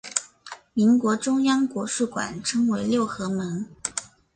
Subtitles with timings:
[0.73, 3.69] 民国中央国术馆称为六合门。